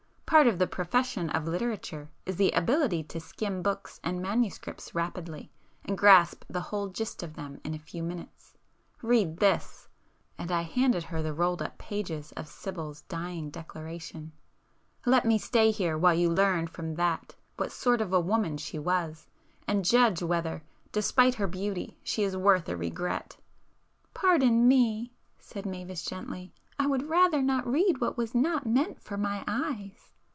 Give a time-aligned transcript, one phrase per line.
[0.25, 5.51] "Part of the profession of literature is the ability to skim books and manuscripts rapidly,
[5.83, 9.89] and grasp the whole gist of them in a few minutes;—read this—"
[10.37, 15.97] and I handed her the rolled up pages of Sibyl's dying declaration—"Let me stay here,
[15.97, 19.27] while you learn from that what sort of a woman she was,
[19.67, 20.63] and judge whether,
[20.93, 23.35] despite her beauty, she is worth a regret!"
[24.13, 29.43] "Pardon me,—" said Mavis gently—"I would rather not read what was not meant for my
[29.45, 30.07] eyes."